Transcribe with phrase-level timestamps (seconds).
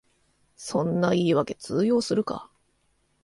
[0.55, 2.49] そんな言いわけ通用するか